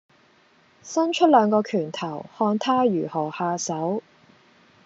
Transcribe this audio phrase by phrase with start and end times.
[0.81, 4.01] 伸出兩個拳頭，看他如何下手。